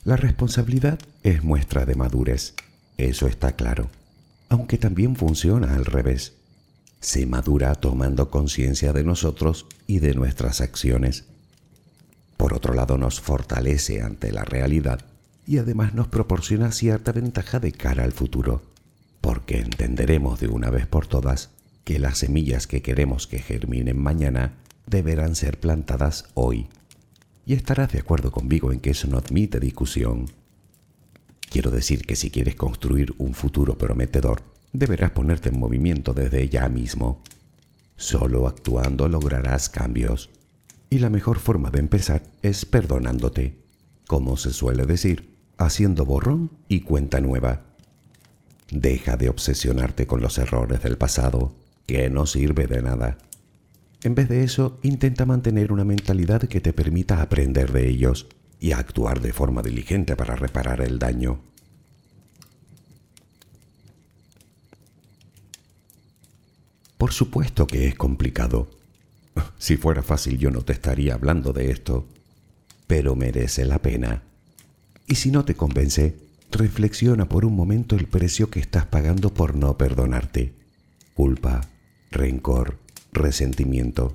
La 0.05 0.17
responsabilidad 0.17 0.99
es 1.23 1.45
muestra 1.45 1.85
de 1.85 1.95
madurez, 1.95 2.55
eso 2.97 3.27
está 3.27 3.53
claro, 3.53 3.91
aunque 4.49 4.79
también 4.79 5.15
funciona 5.15 5.75
al 5.75 5.85
revés. 5.85 6.40
Se 7.01 7.27
madura 7.27 7.75
tomando 7.75 8.31
conciencia 8.31 8.93
de 8.93 9.05
nosotros 9.05 9.67
y 9.87 9.99
de 9.99 10.15
nuestras 10.15 10.61
acciones 10.61 11.25
por 12.41 12.55
otro 12.55 12.73
lado, 12.73 12.97
nos 12.97 13.21
fortalece 13.21 14.01
ante 14.01 14.33
la 14.33 14.47
realidad 14.47 15.05
y 15.47 15.59
además 15.59 15.93
nos 15.93 16.09
proporciona 16.09 16.73
cierta 16.73 17.13
ventaja 17.13 17.61
de 17.61 17.71
cara 17.71 18.05
al 18.05 18.13
futuro, 18.13 18.63
porque 19.21 19.59
entenderemos 19.59 20.41
de 20.41 20.49
una 20.49 20.71
vez 20.71 20.87
por 20.87 21.07
todas 21.07 21.51
que 21.85 21.99
las 21.99 22.17
semillas 22.17 22.67
que 22.67 22.81
queremos 22.81 23.27
que 23.27 23.41
germinen 23.41 24.03
mañana 24.03 24.55
deberán 24.87 25.37
ser 25.37 25.61
plantadas 25.61 26.31
hoy. 26.33 26.69
Y 27.45 27.53
estarás 27.53 27.93
de 27.93 27.99
acuerdo 27.99 28.33
conmigo 28.33 28.73
en 28.73 28.81
que 28.81 28.93
eso 28.93 29.07
no 29.07 29.19
admite 29.19 29.61
discusión. 29.61 30.31
Quiero 31.51 31.71
decir 31.71 32.07
que 32.07 32.17
si 32.17 32.31
quieres 32.31 32.55
construir 32.55 33.13
un 33.19 33.35
futuro 33.35 33.77
prometedor, 33.77 34.45
deberás 34.73 35.11
ponerte 35.11 35.49
en 35.49 35.59
movimiento 35.59 36.15
desde 36.15 36.49
ya 36.49 36.69
mismo. 36.69 37.23
Solo 37.97 38.47
actuando 38.47 39.09
lograrás 39.09 39.69
cambios. 39.69 40.31
Y 40.89 40.99
la 40.99 41.11
mejor 41.11 41.39
forma 41.39 41.71
de 41.71 41.79
empezar 41.79 42.23
es 42.43 42.65
perdonándote, 42.65 43.57
como 44.07 44.37
se 44.37 44.53
suele 44.53 44.87
decir, 44.87 45.37
haciendo 45.57 46.05
borrón 46.05 46.51
y 46.69 46.81
cuenta 46.81 47.21
nueva. 47.21 47.63
Deja 48.71 49.17
de 49.17 49.29
obsesionarte 49.29 50.07
con 50.07 50.21
los 50.21 50.39
errores 50.39 50.83
del 50.83 50.97
pasado, 50.97 51.55
que 51.87 52.09
no 52.11 52.27
sirve 52.27 52.67
de 52.67 52.83
nada. 52.83 53.19
En 54.03 54.15
vez 54.15 54.29
de 54.29 54.43
eso, 54.45 54.79
intenta 54.83 55.27
mantener 55.27 55.73
una 55.73 55.85
mentalidad 55.85 56.43
que 56.43 56.61
te 56.61 56.73
permita 56.73 57.21
aprender 57.21 57.73
de 57.73 57.89
ellos 57.89 58.29
y 58.59 58.73
actuar 58.73 59.21
de 59.21 59.33
forma 59.33 59.63
diligente 59.63 60.17
para 60.17 60.37
reparar 60.37 60.81
el 60.81 60.99
daño. 60.99 61.41
Por 67.01 67.15
supuesto 67.15 67.67
que 67.67 67.89
es 67.89 67.95
complicado. 67.95 68.69
Si 69.59 69.79
fuera 69.79 70.03
fácil 70.03 70.37
yo 70.37 70.51
no 70.51 70.61
te 70.61 70.75
estaría 70.75 71.15
hablando 71.15 71.55
de 71.55 71.71
esto, 71.71 72.07
pero 72.87 73.17
merece 73.17 73.65
la 73.65 73.81
pena. 73.81 74.23
Y 75.07 75.15
si 75.15 75.31
no 75.31 75.47
te 75.47 75.55
convence, 75.55 76.19
reflexiona 76.51 77.27
por 77.27 77.47
un 77.47 77.57
momento 77.57 77.97
el 77.97 78.07
precio 78.07 78.51
que 78.51 78.61
estás 78.61 78.85
pagando 78.85 79.33
por 79.33 79.55
no 79.55 79.79
perdonarte. 79.79 80.53
Culpa, 81.15 81.63
rencor, 82.11 82.77
resentimiento. 83.15 84.15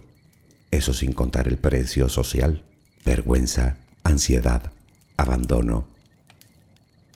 Eso 0.70 0.94
sin 0.94 1.14
contar 1.14 1.48
el 1.48 1.58
precio 1.58 2.08
social, 2.08 2.66
vergüenza, 3.04 3.78
ansiedad, 4.04 4.72
abandono. 5.18 5.88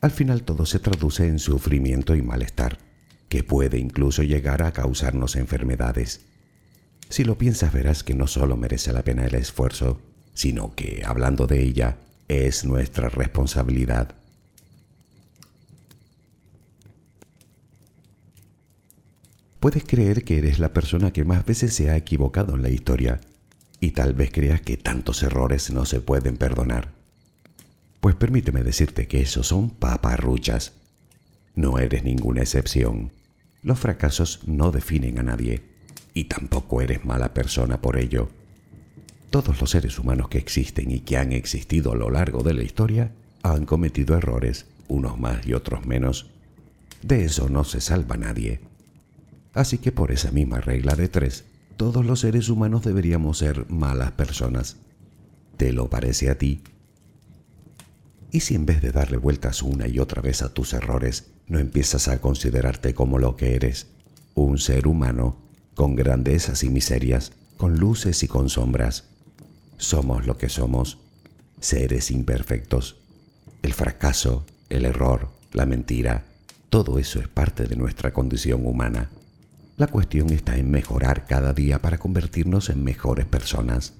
Al 0.02 0.10
final 0.10 0.42
todo 0.42 0.66
se 0.66 0.80
traduce 0.80 1.28
en 1.28 1.38
sufrimiento 1.38 2.16
y 2.16 2.24
malestar 2.24 2.89
que 3.30 3.44
puede 3.44 3.78
incluso 3.78 4.24
llegar 4.24 4.64
a 4.64 4.74
causarnos 4.74 5.36
enfermedades. 5.36 6.22
Si 7.10 7.24
lo 7.24 7.38
piensas 7.38 7.72
verás 7.72 8.04
que 8.04 8.16
no 8.16 8.28
solo 8.28 8.58
merece 8.58 8.92
la 8.92 9.04
pena 9.04 9.26
el 9.26 9.36
esfuerzo, 9.36 10.02
sino 10.34 10.76
que, 10.76 11.04
hablando 11.06 11.48
de 11.48 11.64
ella, 11.64 11.98
es 12.28 12.66
nuestra 12.66 13.10
responsabilidad. 13.10 14.16
Puedes 19.60 19.84
creer 19.84 20.24
que 20.24 20.38
eres 20.38 20.60
la 20.60 20.74
persona 20.74 21.12
que 21.12 21.26
más 21.26 21.46
veces 21.46 21.74
se 21.74 21.90
ha 21.90 21.98
equivocado 21.98 22.56
en 22.56 22.62
la 22.62 22.70
historia, 22.70 23.20
y 23.82 23.92
tal 23.92 24.14
vez 24.14 24.32
creas 24.32 24.62
que 24.62 24.78
tantos 24.78 25.24
errores 25.24 25.72
no 25.72 25.86
se 25.86 26.02
pueden 26.02 26.38
perdonar. 26.38 26.94
Pues 28.00 28.16
permíteme 28.16 28.64
decirte 28.64 29.08
que 29.08 29.22
esos 29.22 29.48
son 29.48 29.70
paparruchas. 29.70 30.74
No 31.56 31.80
eres 31.80 32.04
ninguna 32.04 32.42
excepción. 32.42 33.12
Los 33.62 33.80
fracasos 33.80 34.42
no 34.46 34.72
definen 34.72 35.20
a 35.20 35.24
nadie 35.24 35.62
y 36.14 36.26
tampoco 36.26 36.82
eres 36.82 37.04
mala 37.04 37.34
persona 37.34 37.82
por 37.82 37.98
ello. 37.98 38.30
Todos 39.30 39.60
los 39.60 39.72
seres 39.72 40.00
humanos 40.00 40.30
que 40.30 40.38
existen 40.38 40.92
y 40.92 41.02
que 41.02 41.18
han 41.18 41.34
existido 41.34 41.92
a 41.92 41.96
lo 41.96 42.10
largo 42.10 42.42
de 42.42 42.54
la 42.54 42.64
historia 42.64 43.12
han 43.44 43.66
cometido 43.66 44.18
errores, 44.18 44.66
unos 44.88 45.20
más 45.20 45.46
y 45.46 45.54
otros 45.54 45.86
menos. 45.86 46.30
De 47.02 47.26
eso 47.26 47.50
no 47.50 47.64
se 47.64 47.82
salva 47.82 48.18
nadie. 48.18 48.62
Así 49.54 49.78
que 49.78 49.92
por 49.92 50.12
esa 50.12 50.32
misma 50.32 50.62
regla 50.62 50.96
de 50.96 51.10
tres, 51.10 51.46
todos 51.78 52.06
los 52.06 52.22
seres 52.22 52.50
humanos 52.50 52.84
deberíamos 52.84 53.38
ser 53.38 53.70
malas 53.70 54.12
personas. 54.14 54.78
¿Te 55.58 55.74
lo 55.74 55.90
parece 55.90 56.30
a 56.30 56.38
ti? 56.38 56.62
¿Y 58.32 58.42
si 58.42 58.56
en 58.56 58.66
vez 58.66 58.82
de 58.82 58.92
darle 58.92 59.18
vueltas 59.18 59.64
una 59.64 59.88
y 59.88 60.00
otra 60.00 60.22
vez 60.22 60.42
a 60.42 60.54
tus 60.54 60.74
errores, 60.74 61.32
no 61.50 61.60
empiezas 61.60 62.08
a 62.08 62.22
considerarte 62.22 62.94
como 62.94 63.20
lo 63.20 63.36
que 63.36 63.56
eres, 63.56 63.88
un 64.36 64.60
ser 64.60 64.88
humano, 64.88 65.38
con 65.74 65.96
grandezas 65.96 66.64
y 66.64 66.70
miserias, 66.70 67.34
con 67.58 67.78
luces 67.78 68.24
y 68.24 68.28
con 68.28 68.50
sombras? 68.50 69.06
Somos 69.78 70.26
lo 70.26 70.38
que 70.38 70.48
somos, 70.48 71.00
seres 71.60 72.12
imperfectos. 72.12 72.98
El 73.64 73.74
fracaso, 73.74 74.46
el 74.70 74.86
error, 74.86 75.30
la 75.52 75.66
mentira, 75.66 76.26
todo 76.70 77.00
eso 77.00 77.20
es 77.20 77.28
parte 77.28 77.66
de 77.66 77.76
nuestra 77.76 78.14
condición 78.14 78.66
humana. 78.66 79.10
La 79.76 79.88
cuestión 79.88 80.30
está 80.30 80.58
en 80.58 80.70
mejorar 80.70 81.26
cada 81.26 81.54
día 81.54 81.82
para 81.82 81.98
convertirnos 81.98 82.70
en 82.70 82.84
mejores 82.84 83.26
personas. 83.26 83.94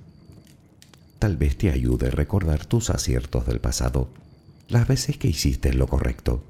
Tal 1.18 1.36
vez 1.36 1.58
te 1.58 1.72
ayude 1.72 2.12
recordar 2.12 2.66
tus 2.66 2.92
aciertos 2.92 3.48
del 3.48 3.60
pasado, 3.60 4.10
las 4.68 4.88
veces 4.88 5.18
que 5.18 5.30
hiciste 5.30 5.74
lo 5.74 5.88
correcto, 5.88 6.44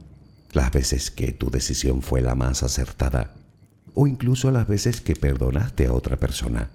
las 0.51 0.71
veces 0.71 1.11
que 1.11 1.31
tu 1.31 1.49
decisión 1.49 2.01
fue 2.01 2.21
la 2.21 2.35
más 2.35 2.63
acertada, 2.63 3.33
o 3.93 4.07
incluso 4.07 4.51
las 4.51 4.67
veces 4.67 5.01
que 5.01 5.15
perdonaste 5.15 5.85
a 5.85 5.93
otra 5.93 6.17
persona. 6.17 6.69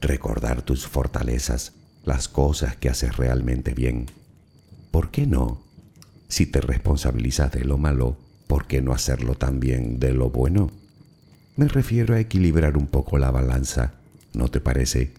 Recordar 0.00 0.62
tus 0.62 0.86
fortalezas, 0.86 1.72
las 2.04 2.28
cosas 2.28 2.76
que 2.76 2.88
haces 2.88 3.16
realmente 3.16 3.74
bien. 3.74 4.06
¿Por 4.90 5.10
qué 5.10 5.26
no? 5.26 5.62
Si 6.28 6.46
te 6.46 6.60
responsabilizas 6.60 7.52
de 7.52 7.64
lo 7.64 7.78
malo, 7.78 8.16
¿por 8.46 8.66
qué 8.66 8.80
no 8.80 8.92
hacerlo 8.92 9.34
también 9.34 9.98
de 9.98 10.12
lo 10.12 10.30
bueno? 10.30 10.70
Me 11.56 11.68
refiero 11.68 12.14
a 12.14 12.20
equilibrar 12.20 12.76
un 12.76 12.86
poco 12.86 13.18
la 13.18 13.30
balanza, 13.30 13.94
¿no 14.34 14.48
te 14.48 14.60
parece? 14.60 15.14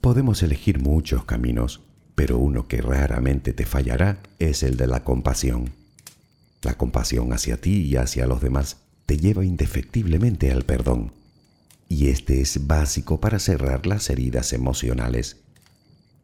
Podemos 0.00 0.42
elegir 0.42 0.78
muchos 0.78 1.24
caminos, 1.24 1.80
pero 2.16 2.38
uno 2.38 2.66
que 2.66 2.80
raramente 2.80 3.52
te 3.52 3.64
fallará 3.64 4.18
es 4.40 4.64
el 4.64 4.76
de 4.76 4.88
la 4.88 5.04
compasión. 5.04 5.70
La 6.62 6.74
compasión 6.76 7.32
hacia 7.32 7.60
ti 7.60 7.82
y 7.82 7.96
hacia 7.96 8.26
los 8.26 8.40
demás 8.40 8.78
te 9.04 9.18
lleva 9.18 9.44
indefectiblemente 9.44 10.50
al 10.50 10.64
perdón, 10.64 11.12
y 11.88 12.08
este 12.08 12.40
es 12.40 12.66
básico 12.66 13.20
para 13.20 13.38
cerrar 13.38 13.86
las 13.86 14.10
heridas 14.10 14.52
emocionales, 14.52 15.36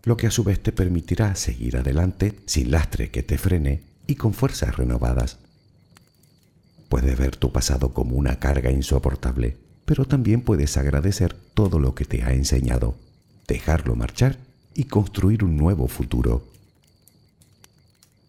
lo 0.03 0.17
que 0.17 0.27
a 0.27 0.33
su 0.33 0.43
vez 0.43 0.61
te 0.61 0.73
permitirá 0.73 1.37
seguir 1.37 1.77
adelante 1.77 2.35
sin 2.47 2.73
lastre 2.73 3.11
que 3.11 3.23
te 3.23 3.39
frene 3.39 3.83
y 4.09 4.17
con 4.17 4.35
fuerzas 4.35 4.77
renovadas. 4.77 5.39
Puedes 6.89 7.17
ver 7.17 7.37
tu 7.37 7.53
pasado 7.53 7.95
como 7.95 8.17
una 8.17 8.41
carga 8.41 8.73
insoportable, 8.73 9.59
pero 9.85 10.07
también 10.07 10.41
puedes 10.41 10.77
agradecer 10.77 11.37
todo 11.55 11.79
lo 11.79 11.95
que 11.95 12.07
te 12.07 12.23
ha 12.25 12.33
enseñado 12.33 12.97
dejarlo 13.47 13.95
marchar 13.95 14.39
y 14.75 14.85
construir 14.85 15.45
un 15.45 15.57
nuevo 15.57 15.89
futuro. 15.89 16.47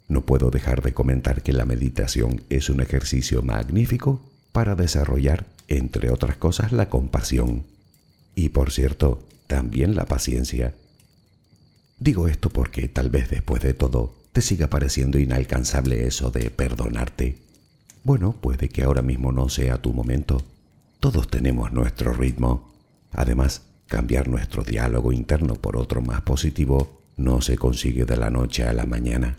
No 0.08 0.21
puedo 0.21 0.51
dejar 0.51 0.82
de 0.82 0.93
comentar 0.93 1.41
que 1.41 1.53
la 1.53 1.65
meditación 1.65 2.43
es 2.49 2.69
un 2.69 2.82
ejercicio 2.82 3.41
magnífico 3.41 4.21
para 4.51 4.75
desarrollar, 4.75 5.45
entre 5.67 6.12
otras 6.12 6.38
cosas, 6.38 6.71
la 6.71 6.89
compasión 6.89 7.63
y, 8.36 8.49
por 8.49 8.71
cierto, 8.71 9.23
también 9.47 9.95
la 9.95 10.06
paciencia. 10.06 10.75
Digo 11.99 12.27
esto 12.27 12.49
porque 12.49 12.88
tal 12.88 13.10
vez 13.10 13.29
después 13.29 13.62
de 13.62 13.73
todo 13.73 14.15
te 14.34 14.41
siga 14.41 14.67
pareciendo 14.67 15.19
inalcanzable 15.19 16.06
eso 16.06 16.32
de 16.32 16.49
perdonarte. 16.49 17.38
Bueno, 18.03 18.34
puede 18.34 18.67
que 18.69 18.84
ahora 18.84 19.01
mismo 19.01 19.32
no 19.32 19.47
sea 19.47 19.82
tu 19.82 19.93
momento. 19.93 20.43
Todos 20.99 21.29
tenemos 21.29 21.71
nuestro 21.71 22.13
ritmo. 22.13 22.73
Además, 23.12 23.62
Cambiar 23.93 24.27
nuestro 24.27 24.63
diálogo 24.63 25.12
interno 25.12 25.53
por 25.53 25.77
otro 25.77 26.01
más 26.01 26.21
positivo 26.21 27.03
no 27.15 27.41
se 27.41 27.60
consigue 27.60 28.06
de 28.06 28.17
la 28.17 28.32
noche 28.32 28.63
a 28.63 28.73
la 28.73 28.88
mañana. 28.88 29.38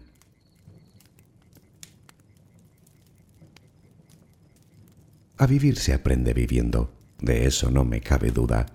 A 5.38 5.48
vivir 5.48 5.76
se 5.76 5.92
aprende 5.92 6.34
viviendo, 6.34 6.92
de 7.20 7.46
eso 7.46 7.72
no 7.72 7.84
me 7.84 8.00
cabe 8.00 8.30
duda. 8.30 8.66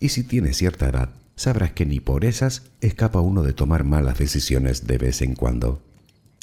Y 0.00 0.08
si 0.08 0.24
tienes 0.24 0.56
cierta 0.56 0.88
edad, 0.88 1.10
sabrás 1.36 1.70
que 1.70 1.86
ni 1.86 2.00
por 2.00 2.24
esas 2.24 2.62
escapa 2.80 3.20
uno 3.20 3.44
de 3.44 3.52
tomar 3.52 3.84
malas 3.84 4.18
decisiones 4.18 4.88
de 4.88 4.98
vez 4.98 5.22
en 5.22 5.36
cuando. 5.36 5.80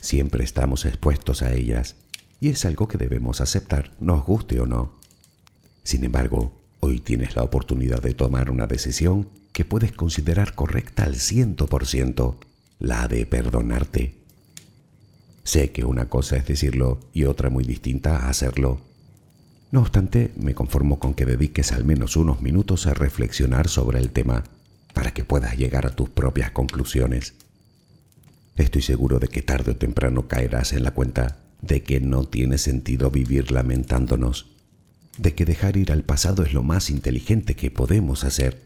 Siempre 0.01 0.45
estamos 0.45 0.85
expuestos 0.85 1.41
a 1.41 1.51
ellas, 1.51 1.97
y 2.39 2.47
es 2.47 2.63
algo 2.63 2.87
que 2.87 2.97
debemos 2.97 3.41
aceptar, 3.41 3.91
nos 3.99 4.23
guste 4.23 4.61
o 4.61 4.65
no. 4.65 4.93
Sin 5.83 6.05
embargo, 6.05 6.64
Hoy 6.87 6.99
tienes 6.99 7.35
la 7.35 7.41
oportunidad 7.41 7.99
de 8.03 8.13
tomar 8.13 8.51
una 8.51 8.67
decisión 8.67 9.27
que 9.53 9.65
puedes 9.65 9.91
considerar 9.91 10.53
correcta 10.53 11.05
al 11.05 11.15
ciento 11.15 11.65
por 11.65 11.87
ciento, 11.87 12.39
la 12.77 13.07
de 13.07 13.25
perdonarte. 13.25 14.13
Sé 15.43 15.71
que 15.71 15.83
una 15.83 16.09
cosa 16.09 16.37
es 16.37 16.45
decirlo 16.45 16.99
y 17.11 17.23
otra 17.23 17.49
muy 17.49 17.63
distinta 17.63 18.29
hacerlo. 18.29 18.81
No 19.71 19.81
obstante, 19.81 20.31
me 20.35 20.53
conformo 20.53 20.99
con 20.99 21.15
que 21.15 21.25
dediques 21.25 21.71
al 21.71 21.85
menos 21.85 22.17
unos 22.17 22.43
minutos 22.43 22.85
a 22.85 22.93
reflexionar 22.93 23.67
sobre 23.67 23.97
el 23.97 24.11
tema 24.11 24.43
para 24.93 25.11
que 25.11 25.25
puedas 25.25 25.57
llegar 25.57 25.87
a 25.87 25.95
tus 25.95 26.09
propias 26.09 26.51
conclusiones. 26.51 27.33
Estoy 28.57 28.83
seguro 28.83 29.17
de 29.17 29.27
que 29.27 29.41
tarde 29.41 29.71
o 29.71 29.75
temprano 29.75 30.27
caerás 30.27 30.71
en 30.71 30.83
la 30.83 30.91
cuenta 30.91 31.39
de 31.63 31.81
que 31.81 31.99
no 31.99 32.25
tiene 32.25 32.59
sentido 32.59 33.09
vivir 33.09 33.49
lamentándonos 33.49 34.54
de 35.17 35.33
que 35.33 35.45
dejar 35.45 35.77
ir 35.77 35.91
al 35.91 36.03
pasado 36.03 36.43
es 36.43 36.53
lo 36.53 36.63
más 36.63 36.89
inteligente 36.89 37.55
que 37.55 37.71
podemos 37.71 38.23
hacer, 38.23 38.61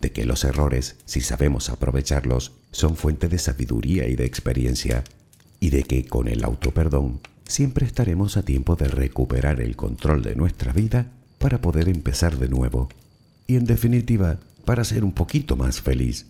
de 0.00 0.12
que 0.12 0.24
los 0.24 0.44
errores, 0.44 0.96
si 1.04 1.20
sabemos 1.20 1.70
aprovecharlos, 1.70 2.52
son 2.70 2.96
fuente 2.96 3.28
de 3.28 3.38
sabiduría 3.38 4.06
y 4.08 4.14
de 4.14 4.24
experiencia, 4.24 5.04
y 5.60 5.70
de 5.70 5.82
que 5.82 6.06
con 6.06 6.28
el 6.28 6.44
autoperdón 6.44 7.20
siempre 7.46 7.86
estaremos 7.86 8.36
a 8.36 8.42
tiempo 8.42 8.76
de 8.76 8.88
recuperar 8.88 9.60
el 9.60 9.74
control 9.74 10.22
de 10.22 10.36
nuestra 10.36 10.72
vida 10.72 11.06
para 11.38 11.60
poder 11.60 11.88
empezar 11.88 12.38
de 12.38 12.48
nuevo 12.48 12.88
y 13.46 13.56
en 13.56 13.64
definitiva 13.64 14.38
para 14.64 14.84
ser 14.84 15.02
un 15.02 15.12
poquito 15.12 15.56
más 15.56 15.80
feliz. 15.80 16.26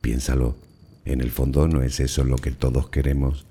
Piénsalo, 0.00 0.56
en 1.04 1.20
el 1.20 1.30
fondo 1.30 1.66
no 1.68 1.82
es 1.82 2.00
eso 2.00 2.24
lo 2.24 2.36
que 2.36 2.52
todos 2.52 2.88
queremos. 2.88 3.44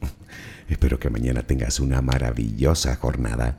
Espero 0.68 0.98
que 0.98 1.10
mañana 1.10 1.42
tengas 1.42 1.80
una 1.80 2.00
maravillosa 2.00 2.94
jornada. 2.96 3.58